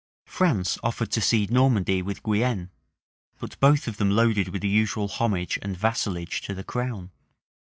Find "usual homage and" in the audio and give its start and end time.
4.67-5.77